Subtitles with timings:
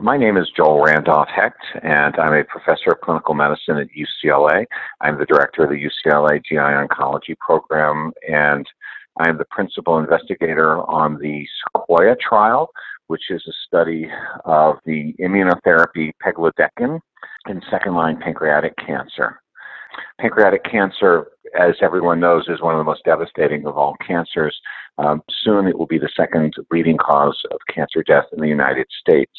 [0.00, 4.64] My name is Joel Randolph Hecht, and I'm a professor of clinical medicine at UCLA.
[5.00, 8.64] I'm the director of the UCLA GI Oncology program, and
[9.18, 12.70] I am the principal investigator on the Sequoia trial,
[13.08, 14.06] which is a study
[14.44, 17.00] of the immunotherapy pegilodecakin
[17.48, 19.40] in second line pancreatic cancer.
[20.20, 24.56] Pancreatic cancer, as everyone knows, is one of the most devastating of all cancers.
[24.98, 28.86] Um, soon it will be the second leading cause of cancer death in the United
[29.00, 29.32] States.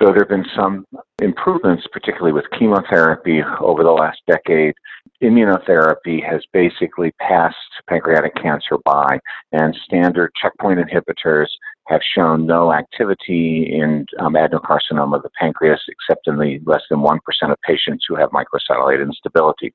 [0.00, 0.86] So there have been some
[1.20, 4.74] improvements, particularly with chemotherapy over the last decade.
[5.22, 9.18] Immunotherapy has basically passed pancreatic cancer by,
[9.52, 11.48] and standard checkpoint inhibitors
[11.88, 17.00] have shown no activity in um, adenocarcinoma of the pancreas, except in the less than
[17.00, 17.18] 1%
[17.50, 19.74] of patients who have microsatellite instability.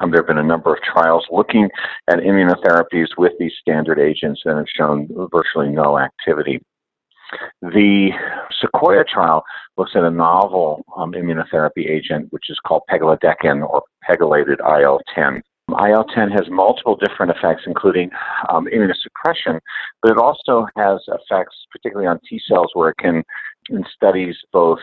[0.00, 1.70] Um, there have been a number of trials looking
[2.10, 6.60] at immunotherapies with these standard agents and have shown virtually no activity.
[7.62, 8.10] The
[8.60, 9.44] Sequoia trial
[9.76, 15.40] looks at a novel um, immunotherapy agent, which is called pegilodecakin or pegylated IL-10.
[15.68, 18.10] IL-10 has multiple different effects, including
[18.48, 19.58] um, immunosuppression,
[20.00, 23.24] but it also has effects, particularly on T cells, where it can,
[23.70, 24.78] in studies both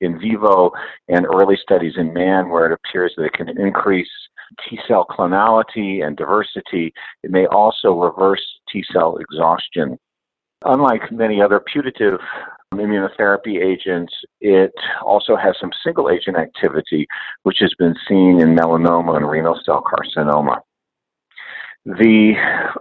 [0.00, 0.70] in vivo
[1.08, 4.08] and early studies in man, where it appears that it can increase
[4.68, 6.92] T cell clonality and diversity.
[7.22, 9.98] It may also reverse T cell exhaustion.
[10.64, 12.18] Unlike many other putative
[12.74, 14.72] immunotherapy agents, it
[15.04, 17.06] also has some single agent activity,
[17.44, 20.58] which has been seen in melanoma and renal cell carcinoma.
[21.84, 22.34] The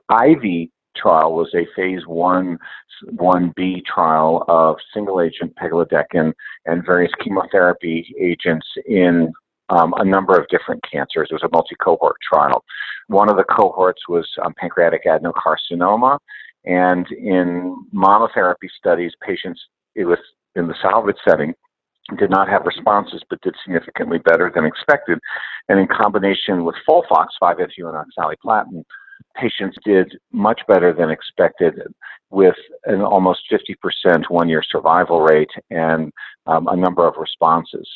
[0.10, 2.58] IVY trial was a phase one,
[3.14, 6.34] 1B trial of single agent pegilodecakin
[6.66, 9.32] and various chemotherapy agents in
[9.70, 11.28] um, a number of different cancers.
[11.30, 12.64] It was a multi cohort trial.
[13.08, 16.18] One of the cohorts was um, pancreatic adenocarcinoma,
[16.68, 19.60] and in monotherapy studies, patients
[19.96, 20.20] it was
[20.56, 21.54] in the salvage setting
[22.18, 25.20] did not have responses but did significantly better than expected.
[25.70, 28.84] And in combination with Folfox, 5-FU and oxaliplatin,
[29.36, 31.76] patients did much better than expected
[32.30, 36.12] with an almost 50% one year survival rate and
[36.46, 37.88] um, a number of responses.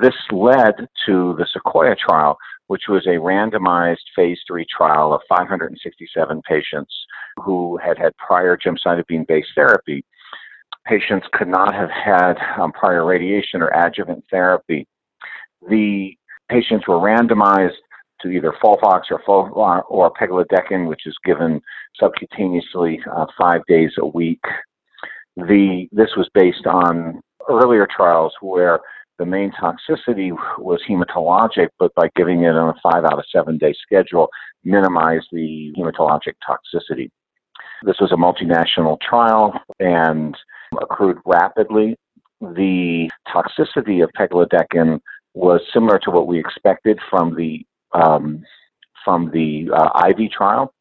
[0.00, 0.74] This led
[1.06, 2.36] to the Sequoia trial,
[2.68, 6.92] which was a randomized phase three trial of 567 patients
[7.36, 10.04] who had had prior gemcitabine based therapy.
[10.86, 14.86] Patients could not have had um, prior radiation or adjuvant therapy.
[15.68, 16.16] The
[16.48, 17.74] patients were randomized
[18.22, 21.60] to either Folfox or, Fol- or pegilodecakin, which is given
[22.00, 24.42] subcutaneously uh, five days a week.
[25.36, 28.80] The, this was based on earlier trials where
[29.18, 33.58] the main toxicity was hematologic, but by giving it on a five out of seven
[33.58, 34.28] day schedule,
[34.64, 37.10] minimized the hematologic toxicity.
[37.82, 40.36] This was a multinational trial and
[40.80, 41.96] accrued rapidly.
[42.40, 45.00] The toxicity of pegilodecakin
[45.34, 48.42] was similar to what we expected from the um,
[49.04, 50.74] from the uh, IVY trial,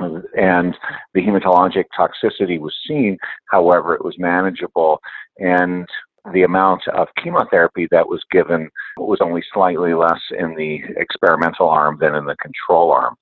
[0.00, 0.74] and
[1.14, 3.18] the hematologic toxicity was seen.
[3.50, 5.00] However, it was manageable,
[5.38, 5.86] and
[6.32, 11.98] the amount of chemotherapy that was given was only slightly less in the experimental arm
[12.00, 13.16] than in the control arm.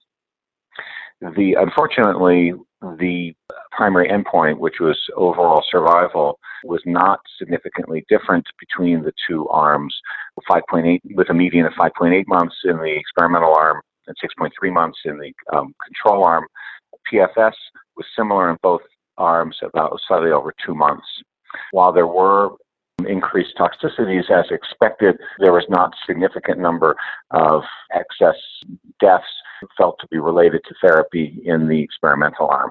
[1.20, 2.52] The unfortunately,
[2.82, 3.32] the
[3.72, 9.94] primary endpoint, which was overall survival, was not significantly different between the two arms.
[10.50, 15.18] 5.8 with a median of 5.8 months in the experimental arm and 6.3 months in
[15.18, 16.44] the um, control arm.
[17.12, 17.54] PFS
[17.96, 18.82] was similar in both
[19.16, 21.06] arms, about slightly over two months.
[21.70, 22.50] While there were
[23.06, 25.16] increased toxicities as expected.
[25.38, 26.96] There was not significant number
[27.30, 27.62] of
[27.92, 28.36] excess
[29.00, 29.24] deaths
[29.76, 32.70] felt to be related to therapy in the experimental arm.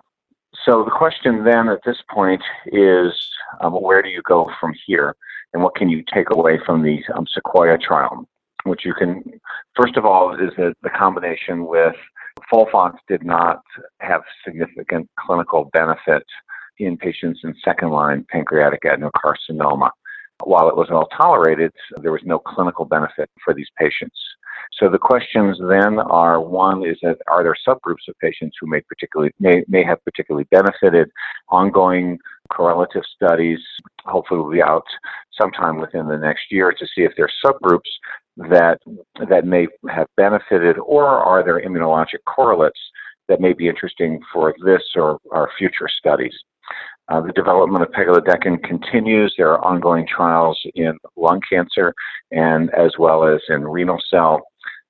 [0.65, 3.11] So the question then at this point is
[3.61, 5.15] um, where do you go from here
[5.53, 8.27] and what can you take away from the um, Sequoia trial?
[8.63, 9.23] Which you can,
[9.75, 11.95] first of all, is that the combination with
[12.51, 13.61] Folfox did not
[13.99, 16.23] have significant clinical benefit
[16.79, 19.89] in patients in second line pancreatic adenocarcinoma.
[20.43, 21.71] While it was well tolerated,
[22.01, 24.17] there was no clinical benefit for these patients.
[24.79, 28.81] So the questions then are one is that are there subgroups of patients who may
[28.81, 31.09] particularly may, may have particularly benefited?
[31.49, 32.19] Ongoing
[32.51, 33.59] correlative studies
[34.05, 34.85] hopefully will be out
[35.39, 38.79] sometime within the next year to see if there are subgroups that
[39.29, 42.79] that may have benefited or are there immunologic correlates
[43.27, 46.33] that may be interesting for this or our future studies.
[47.07, 49.33] Uh, the development of pegilodecakin continues.
[49.37, 51.93] There are ongoing trials in lung cancer
[52.31, 54.41] and as well as in renal cell.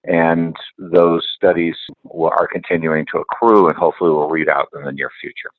[0.05, 1.75] And those studies
[2.13, 5.49] are continuing to accrue and hopefully will read out in the near future.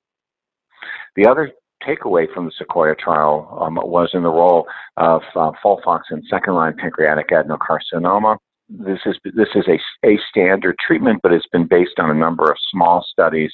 [1.17, 1.53] The other
[1.87, 4.67] takeaway from the Sequoia trial um, was in the role
[4.97, 5.51] of uh,
[6.11, 8.39] in second-line pancreatic adenocarcinoma.
[8.69, 9.79] This is this is a,
[10.09, 13.53] a standard treatment, but it's been based on a number of small studies.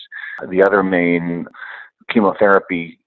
[0.48, 1.46] The other main
[2.12, 2.98] chemotherapy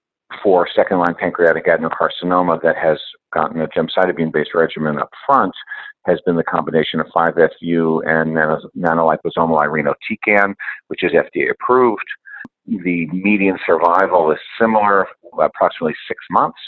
[0.42, 2.98] for second line pancreatic adenocarcinoma that has
[3.32, 5.54] gotten a gemcitabine based regimen up front
[6.04, 8.36] has been the combination of 5FU and
[8.76, 10.54] nanoliposomal irinotecan,
[10.88, 12.06] which is FDA approved.
[12.66, 15.06] The median survival is similar,
[15.38, 16.58] approximately six months,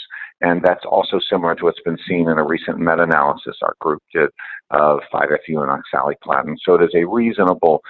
[0.41, 4.01] and that's also similar to what's been seen in a recent meta analysis our group
[4.13, 4.29] did
[4.71, 6.55] of 5FU and oxaliplatin.
[6.63, 7.81] So it is a reasonable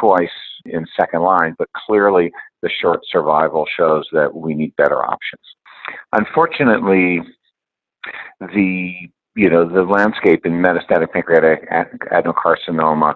[0.00, 0.28] choice
[0.66, 2.30] in second line, but clearly
[2.62, 5.42] the short survival shows that we need better options.
[6.12, 7.20] Unfortunately,
[8.40, 8.92] the
[9.36, 11.68] you know the landscape in metastatic pancreatic
[12.12, 13.14] adenocarcinoma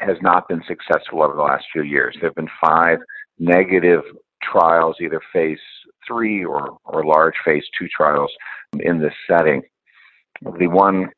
[0.00, 2.16] has not been successful over the last few years.
[2.20, 2.98] There have been five
[3.38, 4.02] negative
[4.42, 5.58] trials, either phase
[6.06, 8.30] three or, or large phase two trials
[8.80, 9.62] in this setting.
[10.58, 11.08] The one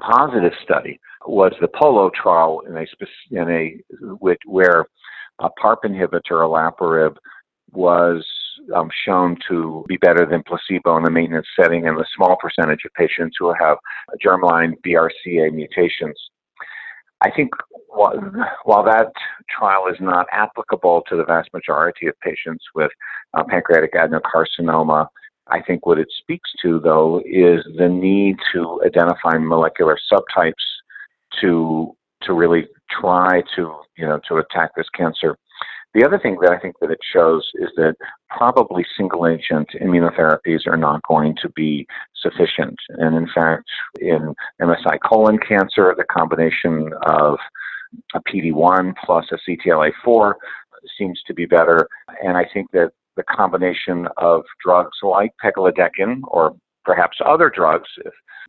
[0.00, 2.86] positive study was the POLO trial in a,
[3.30, 4.86] in a where
[5.40, 7.16] a PARP inhibitor, olaparib,
[7.72, 8.24] was
[8.74, 12.80] um, shown to be better than placebo in the maintenance setting in a small percentage
[12.84, 13.78] of patients who have
[14.24, 16.18] germline BRCA mutations.
[17.22, 17.50] I think
[17.88, 18.12] while,
[18.64, 19.12] while that
[19.48, 22.90] trial is not applicable to the vast majority of patients with
[23.34, 25.06] uh, pancreatic adenocarcinoma,
[25.48, 30.52] I think what it speaks to, though, is the need to identify molecular subtypes
[31.40, 35.36] to to really try to you know to attack this cancer.
[35.94, 37.96] The other thing that I think that it shows is that
[38.30, 41.86] probably single agent immunotherapies are not going to be
[42.22, 42.76] sufficient.
[42.88, 43.64] And in fact,
[44.00, 47.38] in MSI colon cancer, the combination of
[48.14, 50.32] a PD1 plus a CTLA4
[50.98, 51.86] seems to be better.
[52.24, 57.88] And I think that the combination of drugs like pegilodecakin or perhaps other drugs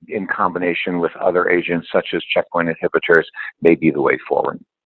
[0.07, 3.23] in combination with other agents such as checkpoint inhibitors
[3.61, 4.59] may be the way forward.